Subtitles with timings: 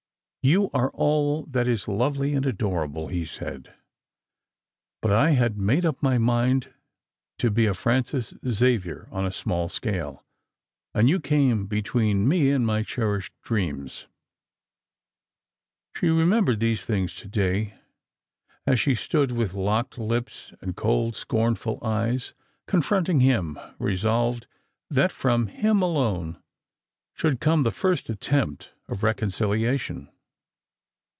[0.51, 3.75] "You are all that is lovely and adorable," he said;
[4.99, 6.73] "but I had made up my mind
[7.37, 10.25] to be a Francis Xavier on a small scale,
[10.95, 14.07] and you came between me and my cherished dreams."
[15.95, 17.75] She remembered these things to day,
[18.65, 22.33] as she stood, with locked lips and cold scornful eyes,
[22.65, 24.47] confronting him, resolved
[24.89, 26.41] that from iiim alone
[27.13, 30.07] should come the first attempt at reconciliation.